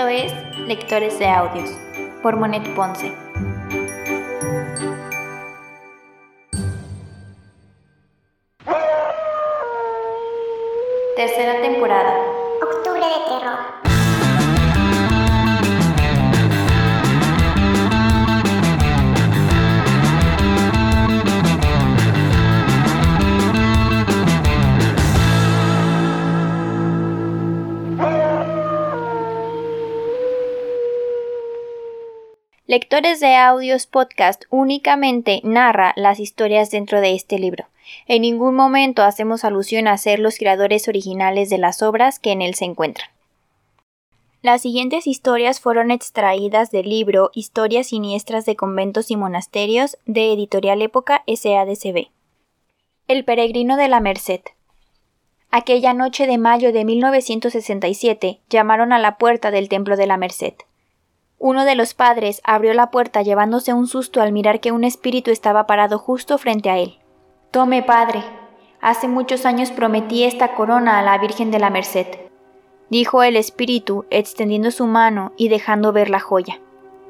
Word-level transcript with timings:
Esto 0.00 0.08
es 0.08 0.58
Lectores 0.66 1.18
de 1.18 1.28
Audios 1.28 1.76
por 2.22 2.34
Monet 2.34 2.66
Ponce. 2.74 3.12
Lectores 32.70 33.18
de 33.18 33.34
Audios 33.34 33.88
Podcast 33.88 34.44
únicamente 34.48 35.40
narra 35.42 35.92
las 35.96 36.20
historias 36.20 36.70
dentro 36.70 37.00
de 37.00 37.16
este 37.16 37.36
libro. 37.36 37.66
En 38.06 38.22
ningún 38.22 38.54
momento 38.54 39.02
hacemos 39.02 39.44
alusión 39.44 39.88
a 39.88 39.98
ser 39.98 40.20
los 40.20 40.38
creadores 40.38 40.86
originales 40.86 41.50
de 41.50 41.58
las 41.58 41.82
obras 41.82 42.20
que 42.20 42.30
en 42.30 42.42
él 42.42 42.54
se 42.54 42.66
encuentran. 42.66 43.10
Las 44.40 44.62
siguientes 44.62 45.08
historias 45.08 45.58
fueron 45.58 45.90
extraídas 45.90 46.70
del 46.70 46.88
libro 46.88 47.32
Historias 47.34 47.88
siniestras 47.88 48.46
de 48.46 48.54
conventos 48.54 49.10
y 49.10 49.16
monasterios 49.16 49.98
de 50.06 50.32
Editorial 50.32 50.80
Época 50.80 51.24
SADCB. 51.26 52.06
El 53.08 53.24
peregrino 53.24 53.76
de 53.76 53.88
la 53.88 53.98
Merced. 53.98 54.42
Aquella 55.50 55.92
noche 55.92 56.28
de 56.28 56.38
mayo 56.38 56.72
de 56.72 56.84
1967 56.84 58.38
llamaron 58.48 58.92
a 58.92 59.00
la 59.00 59.18
puerta 59.18 59.50
del 59.50 59.68
templo 59.68 59.96
de 59.96 60.06
la 60.06 60.16
Merced. 60.16 60.54
Uno 61.42 61.64
de 61.64 61.74
los 61.74 61.94
padres 61.94 62.42
abrió 62.44 62.74
la 62.74 62.90
puerta 62.90 63.22
llevándose 63.22 63.72
un 63.72 63.86
susto 63.86 64.20
al 64.20 64.30
mirar 64.30 64.60
que 64.60 64.72
un 64.72 64.84
espíritu 64.84 65.30
estaba 65.30 65.66
parado 65.66 65.98
justo 65.98 66.36
frente 66.36 66.68
a 66.68 66.76
él. 66.76 66.98
Tome, 67.50 67.82
padre. 67.82 68.22
Hace 68.82 69.08
muchos 69.08 69.46
años 69.46 69.70
prometí 69.70 70.24
esta 70.24 70.54
corona 70.54 70.98
a 70.98 71.02
la 71.02 71.16
Virgen 71.16 71.50
de 71.50 71.58
la 71.58 71.70
Merced, 71.70 72.06
dijo 72.90 73.22
el 73.22 73.36
espíritu, 73.36 74.04
extendiendo 74.10 74.70
su 74.70 74.86
mano 74.86 75.32
y 75.38 75.48
dejando 75.48 75.94
ver 75.94 76.10
la 76.10 76.20
joya. 76.20 76.60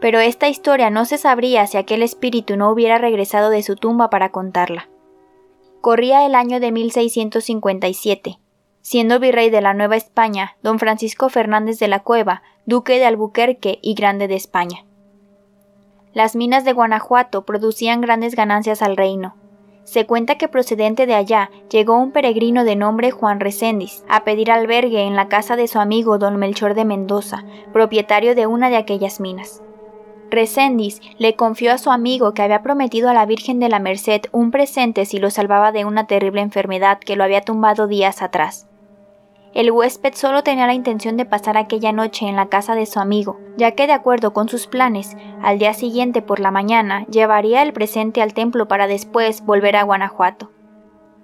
Pero 0.01 0.21
esta 0.21 0.49
historia 0.49 0.91
no 0.91 1.07
se 1.07 1.19
sabría 1.19 1.67
si 1.67 1.77
aquel 1.77 2.05
espíritu 2.05 2.57
no 2.57 2.71
hubiera 2.71 2.99
regresado 2.99 3.51
de 3.51 3.65
su 3.65 3.75
tumba 3.75 4.11
para 4.11 4.31
contarla. 4.31 4.89
Corría 5.81 6.25
el 6.25 6.37
año 6.37 6.61
de 6.61 6.71
1657. 6.71 8.39
Siendo 8.83 9.21
virrey 9.21 9.51
de 9.51 9.61
la 9.61 9.75
Nueva 9.75 9.97
España, 9.97 10.57
don 10.63 10.79
Francisco 10.79 11.29
Fernández 11.29 11.79
de 11.79 11.89
la 11.89 12.01
Cueva 12.01 12.43
duque 12.65 12.99
de 12.99 13.05
Albuquerque 13.05 13.79
y 13.83 13.95
grande 13.95 14.29
de 14.29 14.37
España. 14.37 14.85
Las 16.13 16.35
minas 16.35 16.65
de 16.65 16.73
Guanajuato 16.73 17.45
producían 17.45 18.01
grandes 18.01 18.35
ganancias 18.35 18.83
al 18.83 18.97
reino. 18.97 19.37
Se 19.85 20.07
cuenta 20.07 20.37
que 20.37 20.49
procedente 20.49 21.07
de 21.07 21.15
allá 21.15 21.51
llegó 21.71 21.97
un 21.97 22.13
peregrino 22.13 22.65
de 22.65 22.77
nombre 22.77 23.11
Juan 23.11 23.41
Reséndiz 23.41 24.05
a 24.09 24.25
pedir 24.25 24.51
albergue 24.51 25.03
en 25.03 25.17
la 25.17 25.29
casa 25.29 25.57
de 25.57 25.69
su 25.69 25.79
amigo 25.79 26.19
don 26.19 26.37
Melchor 26.37 26.75
de 26.75 26.85
Mendoza, 26.85 27.45
propietario 27.73 28.35
de 28.35 28.47
una 28.47 28.71
de 28.71 28.77
aquellas 28.77 29.21
minas. 29.21 29.63
Reséndiz 30.31 31.01
le 31.19 31.35
confió 31.35 31.73
a 31.73 31.79
su 31.79 31.91
amigo 31.91 32.35
que 32.35 32.43
había 32.43 32.63
prometido 32.63 33.11
a 33.11 33.15
la 33.15 33.27
Virgen 33.27 33.59
de 33.59 33.69
la 33.69 33.81
Merced 33.81 34.23
un 34.33 34.53
presente 34.53 35.05
si 35.05 35.19
lo 35.19 35.29
salvaba 35.31 35.73
de 35.73 35.85
una 35.85 36.07
terrible 36.07 36.41
enfermedad 36.41 36.99
que 37.01 37.17
lo 37.17 37.25
había 37.25 37.41
tumbado 37.41 37.89
días 37.89 38.23
atrás. 38.23 38.70
El 39.53 39.73
huésped 39.73 40.15
solo 40.15 40.45
tenía 40.45 40.69
la 40.69 40.75
intención 40.75 41.17
de 41.17 41.25
pasar 41.25 41.57
aquella 41.57 41.91
noche 41.91 42.27
en 42.27 42.37
la 42.37 42.47
casa 42.47 42.77
de 42.77 42.87
su 42.87 43.01
amigo, 43.01 43.41
ya 43.57 43.73
que 43.73 43.89
de 43.89 43.93
acuerdo 43.93 44.33
con 44.33 44.49
sus 44.49 44.69
planes, 44.69 45.17
al 45.43 45.59
día 45.59 45.75
siguiente 45.75 46.23
por 46.23 46.39
la 46.39 46.53
mañana 46.53 47.05
llevaría 47.07 47.63
el 47.63 47.73
presente 47.73 48.23
al 48.23 48.33
templo 48.33 48.69
para 48.69 48.87
después 48.87 49.45
volver 49.45 49.75
a 49.75 49.83
Guanajuato. 49.83 50.51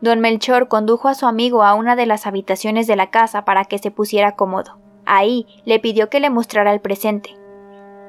Don 0.00 0.20
Melchor 0.20 0.66
condujo 0.66 1.08
a 1.08 1.14
su 1.14 1.26
amigo 1.26 1.62
a 1.62 1.74
una 1.74 1.94
de 1.94 2.06
las 2.06 2.26
habitaciones 2.26 2.86
de 2.86 2.96
la 2.96 3.10
casa 3.10 3.44
para 3.44 3.64
que 3.64 3.78
se 3.78 3.92
pusiera 3.92 4.32
cómodo. 4.32 4.78
Ahí 5.06 5.46
le 5.64 5.78
pidió 5.78 6.10
que 6.10 6.20
le 6.20 6.28
mostrara 6.28 6.72
el 6.72 6.80
presente. 6.80 7.36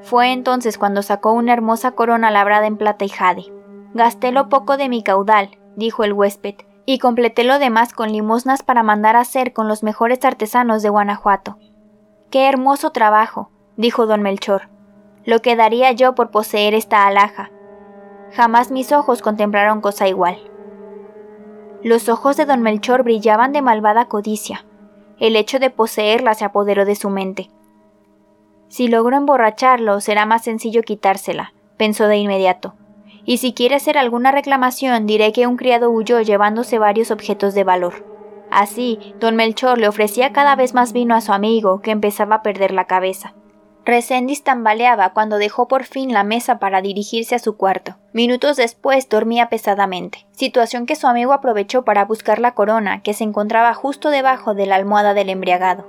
Fue 0.01 0.31
entonces 0.31 0.77
cuando 0.77 1.03
sacó 1.03 1.31
una 1.31 1.53
hermosa 1.53 1.91
corona 1.91 2.31
labrada 2.31 2.65
en 2.65 2.77
plata 2.77 3.05
y 3.05 3.09
jade. 3.09 3.45
Gasté 3.93 4.31
lo 4.31 4.49
poco 4.49 4.77
de 4.77 4.89
mi 4.89 5.03
caudal, 5.03 5.51
dijo 5.75 6.03
el 6.03 6.13
huésped, 6.13 6.55
y 6.89 6.99
completé 6.99 7.43
lo 7.43 7.59
demás 7.59 7.91
con 7.91 8.13
limosnas 8.13 8.63
para 8.63 8.81
mandar 8.81 9.17
a 9.17 9.19
hacer 9.19 9.51
con 9.51 9.67
los 9.67 9.83
mejores 9.83 10.23
artesanos 10.23 10.81
de 10.81 10.87
Guanajuato. 10.87 11.57
Qué 12.31 12.47
hermoso 12.47 12.91
trabajo, 12.91 13.51
dijo 13.75 14.07
don 14.07 14.21
Melchor. 14.21 14.69
Lo 15.25 15.41
que 15.41 15.57
daría 15.57 15.91
yo 15.91 16.15
por 16.15 16.31
poseer 16.31 16.73
esta 16.73 17.05
alhaja. 17.05 17.51
Jamás 18.31 18.71
mis 18.71 18.93
ojos 18.93 19.21
contemplaron 19.21 19.81
cosa 19.81 20.07
igual. 20.07 20.37
Los 21.83 22.07
ojos 22.07 22.37
de 22.37 22.45
don 22.45 22.61
Melchor 22.61 23.03
brillaban 23.03 23.51
de 23.51 23.61
malvada 23.61 24.05
codicia. 24.05 24.65
El 25.19 25.35
hecho 25.35 25.59
de 25.59 25.69
poseerla 25.69 26.35
se 26.35 26.45
apoderó 26.45 26.85
de 26.85 26.95
su 26.95 27.09
mente. 27.09 27.49
Si 28.69 28.87
logro 28.87 29.17
emborracharlo, 29.17 29.99
será 29.99 30.25
más 30.25 30.45
sencillo 30.45 30.83
quitársela, 30.83 31.53
pensó 31.75 32.07
de 32.07 32.15
inmediato 32.15 32.75
y 33.27 33.37
si 33.37 33.53
quiere 33.53 33.75
hacer 33.75 33.97
alguna 33.97 34.31
reclamación 34.31 35.05
diré 35.05 35.33
que 35.33 35.47
un 35.47 35.57
criado 35.57 35.91
huyó 35.91 36.21
llevándose 36.21 36.79
varios 36.79 37.11
objetos 37.11 37.53
de 37.53 37.65
valor. 37.65 38.05
Así, 38.49 39.13
don 39.19 39.35
Melchor 39.35 39.77
le 39.77 39.89
ofrecía 39.89 40.31
cada 40.31 40.55
vez 40.55 40.73
más 40.73 40.93
vino 40.93 41.13
a 41.13 41.19
su 41.19 41.33
amigo, 41.33 41.81
que 41.81 41.91
empezaba 41.91 42.35
a 42.35 42.41
perder 42.41 42.71
la 42.71 42.85
cabeza. 42.85 43.33
Reséndiz 43.83 44.43
tambaleaba 44.43 45.11
cuando 45.11 45.37
dejó 45.37 45.67
por 45.67 45.83
fin 45.83 46.13
la 46.13 46.23
mesa 46.23 46.57
para 46.57 46.81
dirigirse 46.81 47.35
a 47.35 47.39
su 47.39 47.57
cuarto. 47.57 47.97
Minutos 48.13 48.55
después 48.55 49.09
dormía 49.09 49.49
pesadamente, 49.49 50.25
situación 50.31 50.85
que 50.85 50.95
su 50.95 51.05
amigo 51.07 51.33
aprovechó 51.33 51.83
para 51.83 52.05
buscar 52.05 52.39
la 52.39 52.53
corona, 52.53 53.01
que 53.03 53.13
se 53.13 53.25
encontraba 53.25 53.73
justo 53.73 54.09
debajo 54.09 54.53
de 54.53 54.67
la 54.67 54.75
almohada 54.75 55.13
del 55.13 55.29
embriagado. 55.29 55.85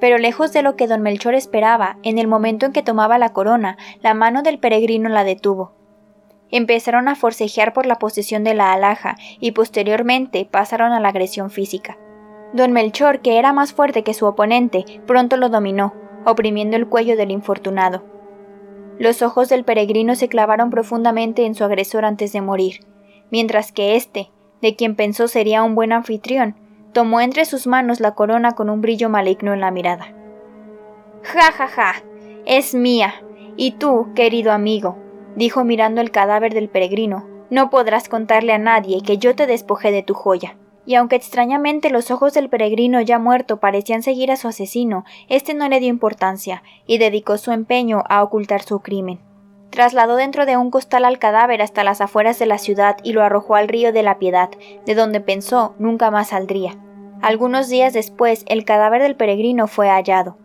Pero 0.00 0.16
lejos 0.16 0.54
de 0.54 0.62
lo 0.62 0.76
que 0.76 0.86
don 0.86 1.02
Melchor 1.02 1.34
esperaba, 1.34 1.98
en 2.02 2.18
el 2.18 2.26
momento 2.26 2.64
en 2.64 2.72
que 2.72 2.82
tomaba 2.82 3.18
la 3.18 3.34
corona, 3.34 3.76
la 4.00 4.14
mano 4.14 4.42
del 4.42 4.58
peregrino 4.58 5.10
la 5.10 5.24
detuvo, 5.24 5.77
Empezaron 6.50 7.08
a 7.08 7.14
forcejear 7.14 7.72
por 7.72 7.86
la 7.86 7.98
posesión 7.98 8.44
de 8.44 8.54
la 8.54 8.72
alhaja 8.72 9.16
y 9.40 9.52
posteriormente 9.52 10.48
pasaron 10.50 10.92
a 10.92 11.00
la 11.00 11.08
agresión 11.08 11.50
física. 11.50 11.98
Don 12.52 12.72
Melchor, 12.72 13.20
que 13.20 13.38
era 13.38 13.52
más 13.52 13.72
fuerte 13.72 14.02
que 14.02 14.14
su 14.14 14.24
oponente, 14.24 14.84
pronto 15.06 15.36
lo 15.36 15.50
dominó, 15.50 15.92
oprimiendo 16.24 16.76
el 16.76 16.88
cuello 16.88 17.16
del 17.16 17.30
infortunado. 17.30 18.02
Los 18.98 19.22
ojos 19.22 19.48
del 19.48 19.64
peregrino 19.64 20.14
se 20.14 20.28
clavaron 20.28 20.70
profundamente 20.70 21.44
en 21.44 21.54
su 21.54 21.64
agresor 21.64 22.04
antes 22.04 22.32
de 22.32 22.40
morir, 22.40 22.86
mientras 23.30 23.70
que 23.70 23.96
éste, 23.96 24.30
de 24.62 24.74
quien 24.74 24.96
pensó 24.96 25.28
sería 25.28 25.62
un 25.62 25.74
buen 25.74 25.92
anfitrión, 25.92 26.56
tomó 26.92 27.20
entre 27.20 27.44
sus 27.44 27.66
manos 27.66 28.00
la 28.00 28.14
corona 28.14 28.52
con 28.52 28.70
un 28.70 28.80
brillo 28.80 29.08
maligno 29.08 29.52
en 29.52 29.60
la 29.60 29.70
mirada. 29.70 30.14
Ja, 31.22 31.52
ja, 31.52 31.68
ja, 31.68 31.92
es 32.46 32.74
mía. 32.74 33.14
Y 33.56 33.72
tú, 33.72 34.08
querido 34.14 34.52
amigo, 34.52 34.96
dijo 35.38 35.64
mirando 35.64 36.00
el 36.00 36.10
cadáver 36.10 36.52
del 36.52 36.68
peregrino, 36.68 37.24
no 37.48 37.70
podrás 37.70 38.08
contarle 38.08 38.52
a 38.52 38.58
nadie 38.58 39.02
que 39.02 39.18
yo 39.18 39.34
te 39.34 39.46
despojé 39.46 39.92
de 39.92 40.02
tu 40.02 40.12
joya. 40.12 40.56
Y 40.84 40.96
aunque 40.96 41.16
extrañamente 41.16 41.90
los 41.90 42.10
ojos 42.10 42.34
del 42.34 42.48
peregrino 42.48 43.00
ya 43.00 43.18
muerto 43.18 43.58
parecían 43.58 44.02
seguir 44.02 44.30
a 44.32 44.36
su 44.36 44.48
asesino, 44.48 45.04
éste 45.28 45.54
no 45.54 45.68
le 45.68 45.80
dio 45.80 45.88
importancia 45.88 46.62
y 46.86 46.98
dedicó 46.98 47.38
su 47.38 47.52
empeño 47.52 48.02
a 48.08 48.22
ocultar 48.22 48.62
su 48.62 48.80
crimen. 48.80 49.20
Trasladó 49.70 50.16
dentro 50.16 50.44
de 50.44 50.56
un 50.56 50.70
costal 50.70 51.04
al 51.04 51.18
cadáver 51.18 51.62
hasta 51.62 51.84
las 51.84 52.00
afueras 52.00 52.38
de 52.38 52.46
la 52.46 52.58
ciudad 52.58 52.96
y 53.02 53.12
lo 53.12 53.22
arrojó 53.22 53.54
al 53.54 53.68
río 53.68 53.92
de 53.92 54.02
la 54.02 54.18
Piedad, 54.18 54.48
de 54.86 54.94
donde 54.94 55.20
pensó 55.20 55.74
nunca 55.78 56.10
más 56.10 56.28
saldría. 56.28 56.76
Algunos 57.20 57.68
días 57.68 57.92
después 57.92 58.44
el 58.48 58.64
cadáver 58.64 59.02
del 59.02 59.14
peregrino 59.14 59.68
fue 59.68 59.88
hallado. 59.88 60.36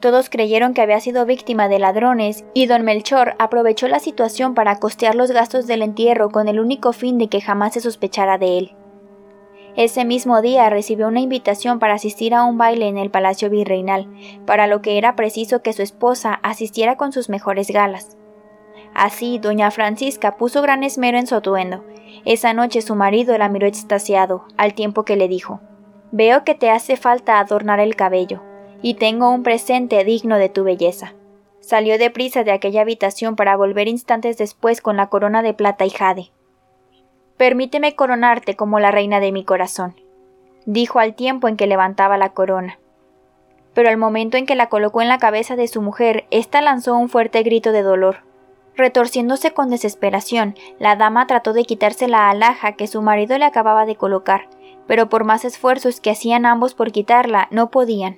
Todos 0.00 0.28
creyeron 0.28 0.74
que 0.74 0.82
había 0.82 1.00
sido 1.00 1.24
víctima 1.24 1.68
de 1.68 1.78
ladrones 1.78 2.44
y 2.52 2.66
don 2.66 2.82
Melchor 2.82 3.34
aprovechó 3.38 3.88
la 3.88 3.98
situación 3.98 4.54
para 4.54 4.78
costear 4.78 5.14
los 5.14 5.30
gastos 5.30 5.66
del 5.66 5.80
entierro 5.80 6.30
con 6.30 6.48
el 6.48 6.60
único 6.60 6.92
fin 6.92 7.16
de 7.16 7.28
que 7.28 7.40
jamás 7.40 7.74
se 7.74 7.80
sospechara 7.80 8.36
de 8.36 8.58
él. 8.58 8.72
Ese 9.74 10.04
mismo 10.04 10.42
día 10.42 10.68
recibió 10.68 11.08
una 11.08 11.20
invitación 11.20 11.78
para 11.78 11.94
asistir 11.94 12.34
a 12.34 12.44
un 12.44 12.58
baile 12.58 12.88
en 12.88 12.98
el 12.98 13.10
Palacio 13.10 13.48
Virreinal, 13.48 14.06
para 14.46 14.66
lo 14.66 14.82
que 14.82 14.98
era 14.98 15.16
preciso 15.16 15.62
que 15.62 15.72
su 15.72 15.82
esposa 15.82 16.40
asistiera 16.42 16.96
con 16.96 17.12
sus 17.12 17.28
mejores 17.28 17.70
galas. 17.70 18.16
Así, 18.94 19.38
doña 19.38 19.70
Francisca 19.70 20.36
puso 20.36 20.62
gran 20.62 20.82
esmero 20.82 21.18
en 21.18 21.26
su 21.26 21.34
atuendo. 21.34 21.84
Esa 22.24 22.52
noche 22.52 22.80
su 22.80 22.94
marido 22.94 23.36
la 23.36 23.48
miró 23.48 23.66
extasiado, 23.66 24.44
al 24.56 24.74
tiempo 24.74 25.04
que 25.04 25.16
le 25.16 25.28
dijo 25.28 25.60
Veo 26.12 26.44
que 26.44 26.54
te 26.54 26.70
hace 26.70 26.96
falta 26.96 27.38
adornar 27.38 27.80
el 27.80 27.96
cabello 27.96 28.42
y 28.82 28.94
tengo 28.94 29.30
un 29.30 29.42
presente 29.42 30.02
digno 30.04 30.38
de 30.38 30.48
tu 30.48 30.64
belleza. 30.64 31.14
Salió 31.60 31.98
deprisa 31.98 32.44
de 32.44 32.52
aquella 32.52 32.82
habitación 32.82 33.34
para 33.34 33.56
volver 33.56 33.88
instantes 33.88 34.38
después 34.38 34.80
con 34.80 34.96
la 34.96 35.08
corona 35.08 35.42
de 35.42 35.54
plata 35.54 35.84
y 35.84 35.90
jade. 35.90 36.30
Permíteme 37.36 37.94
coronarte 37.94 38.56
como 38.56 38.78
la 38.80 38.92
reina 38.92 39.20
de 39.20 39.32
mi 39.32 39.44
corazón, 39.44 39.94
dijo 40.64 41.00
al 41.00 41.14
tiempo 41.14 41.48
en 41.48 41.56
que 41.56 41.66
levantaba 41.66 42.16
la 42.16 42.30
corona. 42.30 42.78
pero 43.74 43.90
al 43.90 43.98
momento 43.98 44.38
en 44.38 44.46
que 44.46 44.54
la 44.54 44.70
colocó 44.70 45.02
en 45.02 45.08
la 45.08 45.18
cabeza 45.18 45.54
de 45.54 45.68
su 45.68 45.82
mujer, 45.82 46.24
ésta 46.30 46.62
lanzó 46.62 46.96
un 46.96 47.10
fuerte 47.10 47.42
grito 47.42 47.72
de 47.72 47.82
dolor. 47.82 48.24
Retorciéndose 48.74 49.52
con 49.52 49.68
desesperación, 49.68 50.54
la 50.78 50.96
dama 50.96 51.26
trató 51.26 51.52
de 51.52 51.64
quitarse 51.64 52.08
la 52.08 52.30
alhaja 52.30 52.72
que 52.72 52.86
su 52.86 53.02
marido 53.02 53.36
le 53.36 53.44
acababa 53.44 53.84
de 53.84 53.96
colocar, 53.96 54.48
pero 54.86 55.10
por 55.10 55.24
más 55.24 55.44
esfuerzos 55.44 56.00
que 56.00 56.10
hacían 56.10 56.46
ambos 56.46 56.72
por 56.72 56.90
quitarla, 56.90 57.48
no 57.50 57.70
podían. 57.70 58.16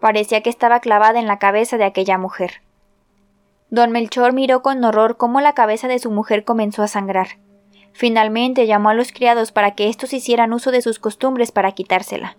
Parecía 0.00 0.40
que 0.42 0.50
estaba 0.50 0.80
clavada 0.80 1.20
en 1.20 1.26
la 1.26 1.38
cabeza 1.38 1.76
de 1.76 1.84
aquella 1.84 2.18
mujer. 2.18 2.62
Don 3.68 3.92
Melchor 3.92 4.32
miró 4.32 4.62
con 4.62 4.82
horror 4.82 5.16
cómo 5.16 5.40
la 5.40 5.52
cabeza 5.52 5.86
de 5.86 5.98
su 5.98 6.10
mujer 6.10 6.44
comenzó 6.44 6.82
a 6.82 6.88
sangrar. 6.88 7.38
Finalmente 7.92 8.66
llamó 8.66 8.88
a 8.88 8.94
los 8.94 9.12
criados 9.12 9.52
para 9.52 9.72
que 9.72 9.88
éstos 9.88 10.12
hicieran 10.12 10.52
uso 10.52 10.70
de 10.70 10.82
sus 10.82 10.98
costumbres 10.98 11.52
para 11.52 11.72
quitársela. 11.72 12.36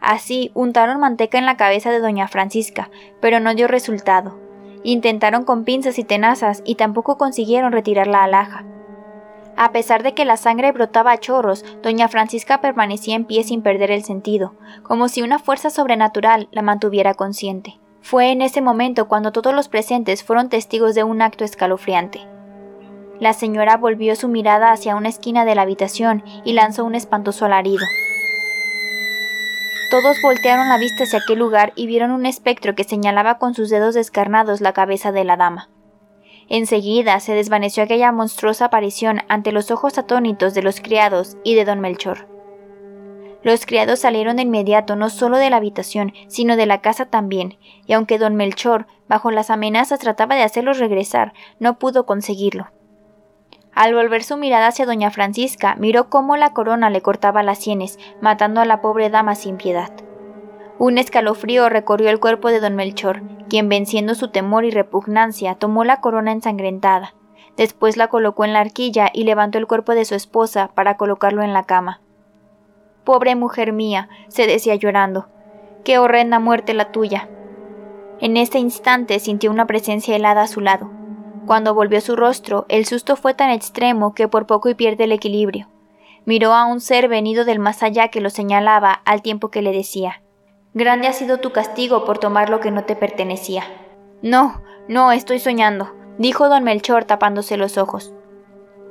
Así 0.00 0.50
untaron 0.54 0.98
manteca 0.98 1.38
en 1.38 1.46
la 1.46 1.56
cabeza 1.56 1.90
de 1.90 2.00
doña 2.00 2.26
Francisca, 2.26 2.90
pero 3.20 3.38
no 3.38 3.54
dio 3.54 3.68
resultado. 3.68 4.38
Intentaron 4.82 5.44
con 5.44 5.64
pinzas 5.64 5.98
y 5.98 6.04
tenazas 6.04 6.62
y 6.64 6.74
tampoco 6.74 7.16
consiguieron 7.16 7.72
retirar 7.72 8.06
la 8.06 8.24
alhaja. 8.24 8.64
A 9.56 9.70
pesar 9.72 10.02
de 10.02 10.14
que 10.14 10.24
la 10.24 10.36
sangre 10.36 10.72
brotaba 10.72 11.12
a 11.12 11.18
chorros, 11.18 11.64
doña 11.82 12.08
Francisca 12.08 12.60
permanecía 12.60 13.14
en 13.14 13.24
pie 13.24 13.44
sin 13.44 13.62
perder 13.62 13.90
el 13.90 14.04
sentido, 14.04 14.54
como 14.82 15.08
si 15.08 15.22
una 15.22 15.38
fuerza 15.38 15.70
sobrenatural 15.70 16.48
la 16.50 16.62
mantuviera 16.62 17.14
consciente. 17.14 17.78
Fue 18.00 18.32
en 18.32 18.42
ese 18.42 18.60
momento 18.60 19.08
cuando 19.08 19.32
todos 19.32 19.54
los 19.54 19.68
presentes 19.68 20.24
fueron 20.24 20.48
testigos 20.48 20.94
de 20.94 21.04
un 21.04 21.22
acto 21.22 21.44
escalofriante. 21.44 22.20
La 23.20 23.32
señora 23.32 23.76
volvió 23.76 24.16
su 24.16 24.28
mirada 24.28 24.72
hacia 24.72 24.96
una 24.96 25.08
esquina 25.08 25.44
de 25.44 25.54
la 25.54 25.62
habitación 25.62 26.24
y 26.44 26.52
lanzó 26.52 26.84
un 26.84 26.96
espantoso 26.96 27.46
alarido. 27.46 27.86
Todos 29.90 30.16
voltearon 30.22 30.68
la 30.68 30.78
vista 30.78 31.04
hacia 31.04 31.20
aquel 31.20 31.38
lugar 31.38 31.72
y 31.76 31.86
vieron 31.86 32.10
un 32.10 32.26
espectro 32.26 32.74
que 32.74 32.82
señalaba 32.82 33.38
con 33.38 33.54
sus 33.54 33.70
dedos 33.70 33.94
descarnados 33.94 34.60
la 34.60 34.72
cabeza 34.72 35.12
de 35.12 35.22
la 35.22 35.36
dama. 35.36 35.68
Enseguida 36.48 37.18
se 37.20 37.34
desvaneció 37.34 37.82
aquella 37.82 38.12
monstruosa 38.12 38.66
aparición 38.66 39.22
ante 39.28 39.52
los 39.52 39.70
ojos 39.70 39.98
atónitos 39.98 40.54
de 40.54 40.62
los 40.62 40.80
criados 40.80 41.36
y 41.44 41.54
de 41.54 41.64
don 41.64 41.80
Melchor. 41.80 42.28
Los 43.42 43.66
criados 43.66 43.98
salieron 43.98 44.36
de 44.36 44.42
inmediato 44.42 44.96
no 44.96 45.10
solo 45.10 45.36
de 45.36 45.50
la 45.50 45.56
habitación, 45.56 46.14
sino 46.28 46.56
de 46.56 46.66
la 46.66 46.80
casa 46.80 47.06
también, 47.06 47.58
y 47.86 47.92
aunque 47.92 48.18
don 48.18 48.36
Melchor, 48.36 48.86
bajo 49.06 49.30
las 49.30 49.50
amenazas, 49.50 50.00
trataba 50.00 50.34
de 50.34 50.42
hacerlos 50.42 50.78
regresar, 50.78 51.34
no 51.58 51.78
pudo 51.78 52.06
conseguirlo. 52.06 52.70
Al 53.74 53.92
volver 53.94 54.22
su 54.22 54.36
mirada 54.36 54.68
hacia 54.68 54.86
doña 54.86 55.10
Francisca, 55.10 55.74
miró 55.78 56.08
cómo 56.08 56.36
la 56.36 56.52
corona 56.52 56.90
le 56.90 57.02
cortaba 57.02 57.42
las 57.42 57.58
sienes, 57.58 57.98
matando 58.20 58.60
a 58.60 58.64
la 58.64 58.80
pobre 58.80 59.10
dama 59.10 59.34
sin 59.34 59.56
piedad. 59.56 59.90
Un 60.76 60.98
escalofrío 60.98 61.68
recorrió 61.68 62.10
el 62.10 62.18
cuerpo 62.18 62.48
de 62.48 62.58
don 62.58 62.74
Melchor, 62.74 63.22
quien 63.48 63.68
venciendo 63.68 64.16
su 64.16 64.28
temor 64.28 64.64
y 64.64 64.72
repugnancia 64.72 65.54
tomó 65.54 65.84
la 65.84 66.00
corona 66.00 66.32
ensangrentada. 66.32 67.14
Después 67.56 67.96
la 67.96 68.08
colocó 68.08 68.44
en 68.44 68.52
la 68.52 68.60
arquilla 68.60 69.08
y 69.12 69.22
levantó 69.22 69.58
el 69.58 69.68
cuerpo 69.68 69.94
de 69.94 70.04
su 70.04 70.16
esposa 70.16 70.72
para 70.74 70.96
colocarlo 70.96 71.42
en 71.42 71.52
la 71.52 71.62
cama. 71.62 72.00
Pobre 73.04 73.36
mujer 73.36 73.72
mía, 73.72 74.08
se 74.26 74.48
decía 74.48 74.74
llorando, 74.74 75.28
qué 75.84 75.98
horrenda 75.98 76.40
muerte 76.40 76.74
la 76.74 76.90
tuya. 76.90 77.28
En 78.20 78.36
este 78.36 78.58
instante 78.58 79.20
sintió 79.20 79.52
una 79.52 79.66
presencia 79.66 80.16
helada 80.16 80.42
a 80.42 80.48
su 80.48 80.60
lado. 80.60 80.90
Cuando 81.46 81.74
volvió 81.74 82.00
su 82.00 82.16
rostro, 82.16 82.66
el 82.68 82.84
susto 82.84 83.14
fue 83.14 83.34
tan 83.34 83.50
extremo 83.50 84.12
que 84.14 84.26
por 84.26 84.46
poco 84.46 84.68
y 84.70 84.74
pierde 84.74 85.04
el 85.04 85.12
equilibrio. 85.12 85.68
Miró 86.24 86.52
a 86.52 86.64
un 86.64 86.80
ser 86.80 87.06
venido 87.06 87.44
del 87.44 87.60
más 87.60 87.84
allá 87.84 88.08
que 88.08 88.20
lo 88.20 88.30
señalaba 88.30 88.90
al 89.04 89.22
tiempo 89.22 89.50
que 89.50 89.62
le 89.62 89.72
decía 89.72 90.23
Grande 90.74 91.06
ha 91.06 91.12
sido 91.12 91.38
tu 91.38 91.52
castigo 91.52 92.04
por 92.04 92.18
tomar 92.18 92.50
lo 92.50 92.58
que 92.60 92.72
no 92.72 92.84
te 92.84 92.96
pertenecía. 92.96 93.62
No, 94.22 94.62
no, 94.88 95.12
estoy 95.12 95.38
soñando, 95.38 95.94
dijo 96.18 96.48
don 96.48 96.64
Melchor 96.64 97.04
tapándose 97.04 97.56
los 97.56 97.78
ojos. 97.78 98.12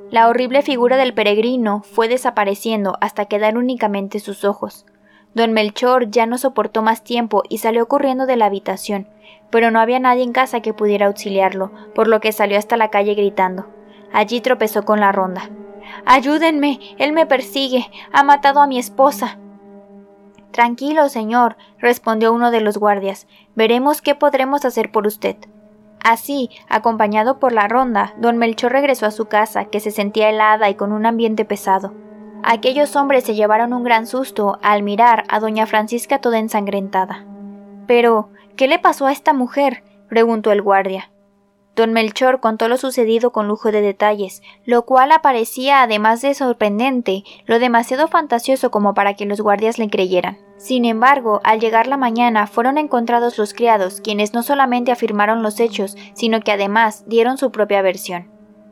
La 0.10 0.30
horrible 0.30 0.62
figura 0.62 0.96
del 0.96 1.14
peregrino 1.14 1.82
fue 1.84 2.08
desapareciendo 2.08 2.98
hasta 3.02 3.26
quedar 3.26 3.58
únicamente 3.58 4.20
sus 4.20 4.46
ojos. 4.46 4.86
Don 5.34 5.52
Melchor 5.52 6.10
ya 6.10 6.26
no 6.26 6.38
soportó 6.38 6.84
más 6.84 7.04
tiempo 7.04 7.44
y 7.50 7.58
salió 7.58 7.88
corriendo 7.88 8.26
de 8.26 8.38
la 8.38 8.46
habitación, 8.46 9.08
pero 9.50 9.70
no 9.70 9.80
había 9.80 10.00
nadie 10.00 10.24
en 10.24 10.32
casa 10.32 10.62
que 10.62 10.74
pudiera 10.74 11.08
auxiliarlo, 11.08 11.72
por 11.94 12.08
lo 12.08 12.22
que 12.22 12.32
salió 12.32 12.58
hasta 12.58 12.78
la 12.78 12.90
calle 12.90 13.14
gritando. 13.16 13.68
Allí 14.14 14.40
tropezó 14.40 14.86
con 14.86 15.00
la 15.00 15.12
ronda. 15.12 15.50
Ayúdenme. 16.06 16.80
Él 16.98 17.12
me 17.12 17.26
persigue. 17.26 17.90
Ha 18.12 18.24
matado 18.24 18.62
a 18.62 18.68
mi 18.68 18.78
esposa. 18.80 19.40
Tranquilo, 20.54 21.10
señor, 21.10 21.58
respondió 21.80 22.32
uno 22.32 22.50
de 22.50 22.62
los 22.62 22.78
guardias. 22.78 23.28
Veremos 23.56 24.02
qué 24.02 24.16
podremos 24.16 24.64
hacer 24.64 24.90
por 24.90 25.06
usted. 25.06 25.36
Así, 26.02 26.50
acompañado 26.70 27.40
por 27.40 27.52
la 27.52 27.68
ronda, 27.68 28.14
don 28.18 28.38
Melchor 28.38 28.72
regresó 28.72 29.06
a 29.06 29.12
su 29.12 29.26
casa, 29.26 29.66
que 29.66 29.82
se 29.82 29.92
sentía 29.92 30.30
helada 30.30 30.70
y 30.70 30.76
con 30.76 30.94
un 30.94 31.06
ambiente 31.06 31.44
pesado. 31.44 31.94
Aquellos 32.44 32.96
hombres 32.96 33.26
se 33.26 33.36
llevaron 33.36 33.74
un 33.74 33.84
gran 33.84 34.08
susto 34.08 34.60
al 34.62 34.84
mirar 34.84 35.26
a 35.28 35.42
doña 35.42 35.66
Francisca 35.66 36.20
toda 36.20 36.40
ensangrentada. 36.40 37.26
Pero, 37.88 38.30
¿Qué 38.56 38.68
le 38.68 38.78
pasó 38.78 39.08
a 39.08 39.12
esta 39.12 39.34
mujer? 39.34 39.84
preguntó 40.08 40.52
el 40.52 40.62
guardia. 40.62 41.10
Don 41.76 41.92
Melchor 41.92 42.40
contó 42.40 42.68
lo 42.68 42.78
sucedido 42.78 43.32
con 43.32 43.48
lujo 43.48 43.72
de 43.72 43.82
detalles, 43.82 44.44
lo 44.64 44.84
cual 44.84 45.12
aparecía 45.12 45.82
además 45.82 46.22
de 46.22 46.36
sorprendente, 46.36 47.24
lo 47.48 47.58
demasiado 47.58 48.08
fantasioso 48.08 48.70
como 48.70 48.94
para 48.94 49.16
que 49.16 49.26
los 49.26 49.42
guardias 49.42 49.80
le 49.80 49.90
creyeran. 49.90 50.38
Sin 50.58 50.86
embargo, 50.86 51.42
al 51.44 51.60
llegar 51.60 51.88
la 51.88 51.98
mañana 51.98 52.46
fueron 52.46 52.78
encontrados 52.78 53.40
los 53.40 53.56
criados, 53.56 54.02
quienes 54.02 54.34
no 54.34 54.44
solamente 54.44 54.92
afirmaron 54.92 55.42
los 55.42 55.60
hechos, 55.60 55.98
sino 56.14 56.42
que 56.42 56.52
además 56.52 57.06
dieron 57.08 57.40
su 57.40 57.52
propia 57.52 57.82
versión. 57.82 58.30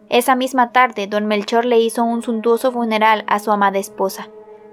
Esa 0.10 0.36
misma 0.36 0.72
tarde, 0.72 1.08
don 1.08 1.26
Melchor 1.26 1.66
le 1.66 1.80
hizo 1.80 2.04
un 2.04 2.22
suntuoso 2.22 2.72
funeral 2.72 3.24
a 3.28 3.40
su 3.40 3.52
amada 3.52 3.80
esposa, 3.80 4.30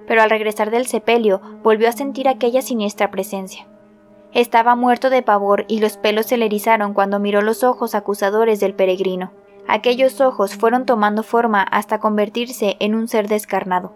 pero 0.07 0.21
al 0.21 0.31
regresar 0.31 0.71
del 0.71 0.87
sepelio 0.87 1.41
volvió 1.63 1.89
a 1.89 1.93
sentir 1.93 2.29
aquella 2.29 2.61
siniestra 2.61 3.11
presencia. 3.11 3.67
Estaba 4.33 4.75
muerto 4.75 5.09
de 5.11 5.23
pavor 5.23 5.65
y 5.69 5.81
los 5.81 5.97
pelos 5.97 6.27
se 6.27 6.37
le 6.37 6.47
erizaron 6.47 6.93
cuando 6.93 7.19
miró 7.19 7.41
los 7.41 7.65
ojos 7.65 7.95
acusadores 7.95 8.61
del 8.61 8.75
peregrino. 8.75 9.33
Aquellos 9.67 10.21
ojos 10.21 10.55
fueron 10.55 10.87
tomando 10.87 11.23
forma 11.23 11.63
hasta 11.63 11.99
convertirse 11.99 12.77
en 12.81 12.95
un 12.95 13.09
ser 13.09 13.29
descarnado. 13.29 13.95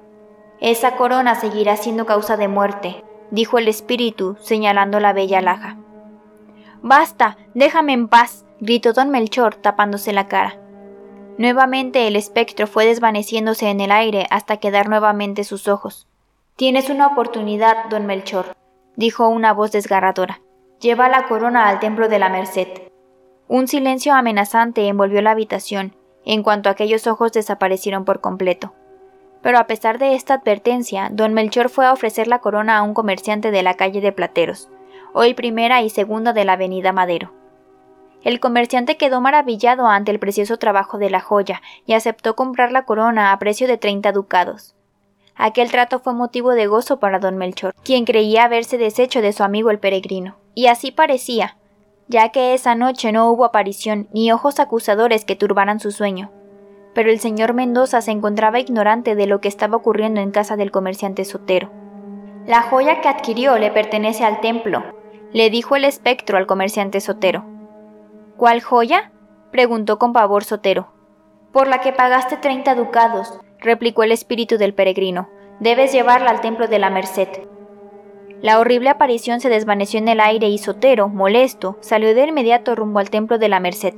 Esa 0.60 0.96
corona 0.96 1.34
seguirá 1.34 1.76
siendo 1.76 2.06
causa 2.06 2.36
de 2.36 2.48
muerte, 2.48 3.04
dijo 3.30 3.58
el 3.58 3.68
espíritu, 3.68 4.36
señalando 4.40 5.00
la 5.00 5.12
bella 5.12 5.40
laja. 5.40 5.76
Basta, 6.82 7.36
déjame 7.54 7.92
en 7.92 8.08
paz, 8.08 8.44
gritó 8.60 8.92
don 8.92 9.10
Melchor, 9.10 9.54
tapándose 9.56 10.12
la 10.12 10.28
cara. 10.28 10.56
Nuevamente 11.38 12.06
el 12.06 12.16
espectro 12.16 12.66
fue 12.66 12.86
desvaneciéndose 12.86 13.68
en 13.70 13.80
el 13.80 13.92
aire 13.92 14.26
hasta 14.30 14.58
quedar 14.58 14.88
nuevamente 14.88 15.44
sus 15.44 15.68
ojos. 15.68 16.06
Tienes 16.56 16.90
una 16.90 17.06
oportunidad, 17.06 17.86
don 17.88 18.06
Melchor, 18.06 18.54
dijo 18.96 19.28
una 19.28 19.52
voz 19.52 19.72
desgarradora. 19.72 20.40
Lleva 20.80 21.08
la 21.08 21.26
corona 21.28 21.68
al 21.68 21.80
templo 21.80 22.08
de 22.08 22.18
la 22.18 22.28
Merced. 22.28 22.68
Un 23.48 23.68
silencio 23.68 24.14
amenazante 24.14 24.88
envolvió 24.88 25.22
la 25.22 25.32
habitación, 25.32 25.94
en 26.24 26.42
cuanto 26.42 26.68
aquellos 26.68 27.06
ojos 27.06 27.32
desaparecieron 27.32 28.04
por 28.04 28.20
completo. 28.20 28.74
Pero 29.42 29.58
a 29.58 29.66
pesar 29.66 29.98
de 29.98 30.14
esta 30.14 30.34
advertencia, 30.34 31.08
don 31.10 31.34
Melchor 31.34 31.68
fue 31.68 31.86
a 31.86 31.92
ofrecer 31.92 32.28
la 32.28 32.38
corona 32.38 32.78
a 32.78 32.82
un 32.82 32.94
comerciante 32.94 33.50
de 33.50 33.62
la 33.62 33.74
calle 33.74 34.00
de 34.00 34.12
Plateros, 34.12 34.70
hoy 35.12 35.34
primera 35.34 35.82
y 35.82 35.90
segunda 35.90 36.32
de 36.32 36.44
la 36.44 36.54
avenida 36.54 36.92
Madero. 36.92 37.32
El 38.22 38.38
comerciante 38.38 38.96
quedó 38.96 39.20
maravillado 39.20 39.88
ante 39.88 40.12
el 40.12 40.20
precioso 40.20 40.58
trabajo 40.58 40.98
de 40.98 41.10
la 41.10 41.20
joya 41.20 41.60
y 41.86 41.94
aceptó 41.94 42.36
comprar 42.36 42.70
la 42.70 42.84
corona 42.84 43.32
a 43.32 43.38
precio 43.38 43.66
de 43.66 43.78
treinta 43.78 44.12
ducados. 44.12 44.76
Aquel 45.44 45.72
trato 45.72 45.98
fue 45.98 46.14
motivo 46.14 46.52
de 46.52 46.68
gozo 46.68 47.00
para 47.00 47.18
don 47.18 47.36
Melchor, 47.36 47.74
quien 47.82 48.04
creía 48.04 48.44
haberse 48.44 48.78
deshecho 48.78 49.20
de 49.20 49.32
su 49.32 49.42
amigo 49.42 49.72
el 49.72 49.80
peregrino. 49.80 50.36
Y 50.54 50.68
así 50.68 50.92
parecía, 50.92 51.56
ya 52.06 52.28
que 52.28 52.54
esa 52.54 52.76
noche 52.76 53.10
no 53.10 53.28
hubo 53.28 53.44
aparición 53.44 54.06
ni 54.12 54.30
ojos 54.30 54.60
acusadores 54.60 55.24
que 55.24 55.34
turbaran 55.34 55.80
su 55.80 55.90
sueño. 55.90 56.30
Pero 56.94 57.10
el 57.10 57.18
señor 57.18 57.54
Mendoza 57.54 58.02
se 58.02 58.12
encontraba 58.12 58.60
ignorante 58.60 59.16
de 59.16 59.26
lo 59.26 59.40
que 59.40 59.48
estaba 59.48 59.78
ocurriendo 59.78 60.20
en 60.20 60.30
casa 60.30 60.54
del 60.54 60.70
comerciante 60.70 61.24
Sotero. 61.24 61.72
La 62.46 62.62
joya 62.62 63.00
que 63.00 63.08
adquirió 63.08 63.58
le 63.58 63.72
pertenece 63.72 64.24
al 64.24 64.40
templo, 64.40 64.84
le 65.32 65.50
dijo 65.50 65.74
el 65.74 65.84
espectro 65.84 66.38
al 66.38 66.46
comerciante 66.46 67.00
Sotero. 67.00 67.44
¿Cuál 68.36 68.62
joya? 68.62 69.10
preguntó 69.50 69.98
con 69.98 70.12
pavor 70.12 70.44
Sotero. 70.44 70.92
Por 71.52 71.66
la 71.66 71.80
que 71.80 71.92
pagaste 71.92 72.36
treinta 72.36 72.76
ducados, 72.76 73.40
replicó 73.62 74.02
el 74.02 74.12
espíritu 74.12 74.58
del 74.58 74.74
peregrino. 74.74 75.28
Debes 75.60 75.92
llevarla 75.92 76.30
al 76.30 76.40
templo 76.40 76.68
de 76.68 76.78
la 76.78 76.90
Merced. 76.90 77.28
La 78.40 78.58
horrible 78.58 78.90
aparición 78.90 79.40
se 79.40 79.48
desvaneció 79.48 79.98
en 79.98 80.08
el 80.08 80.18
aire 80.18 80.48
y 80.48 80.58
Sotero, 80.58 81.08
molesto, 81.08 81.78
salió 81.80 82.14
de 82.14 82.26
inmediato 82.26 82.74
rumbo 82.74 82.98
al 82.98 83.10
templo 83.10 83.38
de 83.38 83.48
la 83.48 83.60
Merced. 83.60 83.94